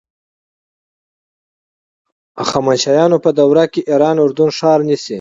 هخامنشیانو 2.41 3.17
په 3.25 3.29
دوره 3.39 3.65
کې 3.73 3.81
ایران 3.91 4.17
اردن 4.23 4.49
ښار 4.57 4.79
نیسي. 4.87 5.09